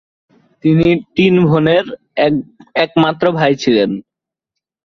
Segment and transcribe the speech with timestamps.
[0.63, 1.85] তিনি তিন বোনের
[2.75, 3.89] একমাত্র ভাই ছিলেন।